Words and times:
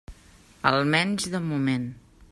Almenys 0.69 1.29
de 1.35 1.43
moment. 1.53 1.89